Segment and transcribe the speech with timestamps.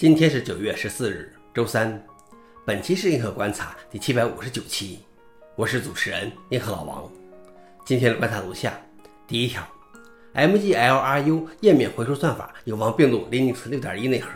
[0.00, 2.02] 今天是九月十四日，周三。
[2.64, 5.00] 本期是硬核观察第七百五十九期，
[5.56, 7.06] 我是主持人硬核老王。
[7.84, 8.72] 今天的观察如下：
[9.26, 9.62] 第一条
[10.32, 14.30] ，MGLRU 页面回收算法有望并入 Linux 6.1内核。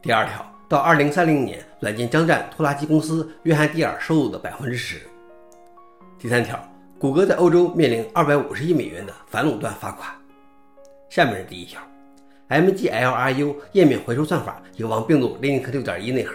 [0.00, 4.98] 第二条，到2030年，软件将占拖拉机公司约翰蒂尔收入的百分之十。
[6.18, 6.58] 第三条，
[6.98, 10.10] 谷歌在欧洲面临二百五十亿美元的反垄断罚款。
[11.10, 11.82] 下面是第一条。
[12.48, 16.34] MGLRU 页面回收算法有望并入 Linux 6.1内核。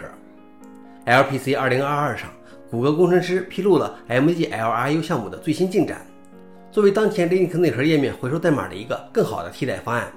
[1.05, 2.31] LPC 2022上，
[2.72, 6.05] 谷歌工程师披露了 MGLRU 项目的最新进展。
[6.72, 10.12] 作为当前 Linux 内核页面回收代码的一个更好的替代方案，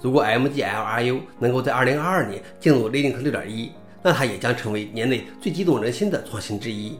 [0.00, 6.96] 如果 MGLRU 能够在2022年进入 Linux 6.1，那它也将成为年内最激动人心的创新之一。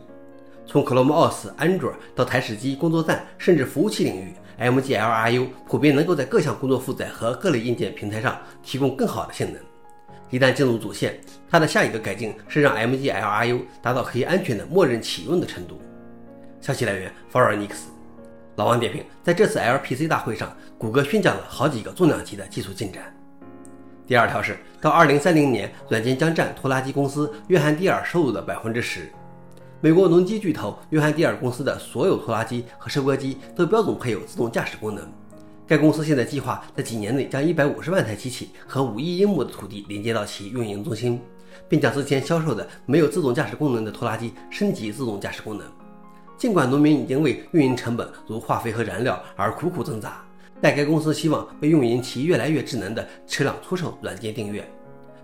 [0.66, 4.32] 从 ChromeOS、安卓到台式机、工作站，甚至服务器领域。
[4.58, 9.60] MGLRU 普遍能够在各项工作负载和各类硬件平台上提供更好的性能。
[10.30, 11.20] 一旦进入主线，
[11.50, 15.80] 它的下一个改进是让 MGLRU 达到可以安全的默认启用的程度。
[16.60, 17.88] 消息来源 f o r e n i x
[18.56, 23.02] 老王点评：在这次 LPC 大会上，谷歌宣讲了好几个重量级的技术进展。
[24.06, 29.10] 第二条是，到2030年，软件将占拖拉机公司约翰蒂尔收入的百分之十。
[29.84, 35.04] 美国农机巨头约翰蒂尔公司的所有拖拉机和收割机都标准配有自动驾驶功能。
[35.66, 41.20] 该公司现在计划在几年内将150万台机器和5亿英亩的土地连接到其运营中心，
[41.68, 45.66] 并将之前销售的没有自动驾驶功能的拖拉机升级自动驾驶功能。
[46.38, 50.24] 尽管农民已经为运营成本如化肥和燃料而苦苦挣扎，
[50.60, 54.64] 但该公司希望为运营其越来越智能的车辆出售软件订阅。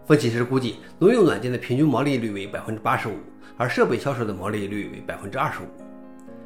[0.08, 3.12] 分析师估计，农用软件的平均毛利率为百分之八十五。
[3.58, 5.66] 而设备销售的毛利率为百分之二十五。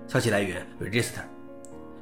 [0.08, 1.20] 消息来源：Register。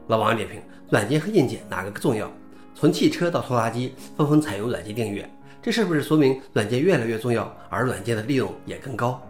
[0.06, 2.32] 老王点评：软件和硬件哪个更重要？
[2.74, 5.28] 从汽车到拖拉机，纷纷采用软件订阅，
[5.60, 9.20] 这是不是说明软件越来越重要，而软件的利润也更高？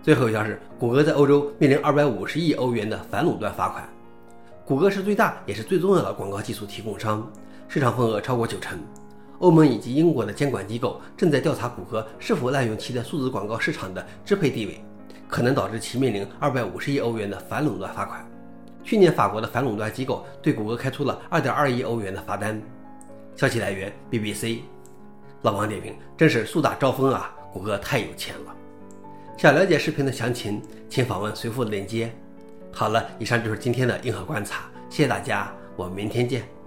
[0.00, 3.82] 最后一条是，谷歌在欧洲面临二百五十亿欧元的反垄断罚款。
[4.64, 7.28] 谷歌是最大也是最重要的广告技术提供商，
[7.66, 8.78] 市场份额超过九成。
[9.38, 14.80] 欧盟以及英国的监管机构正在调查谷歌是否滥用其在数字广告市场的支配地位，
[15.28, 18.28] 可能导致其面临二百五十亿欧元的反垄断罚款。
[18.82, 22.60] 去年，法国的反垄断机构对谷歌开出了二点二亿欧元的罚单。
[23.36, 24.60] 消息来源：BBC。
[25.42, 27.32] 老王点评：真是树大招风啊！
[27.52, 28.54] 谷歌太有钱了。
[29.36, 32.12] 想了解视频的详情，请访问随附链接。
[32.72, 36.57] 好了，以上就是今天的硬核观察，谢谢大家，我们明天见。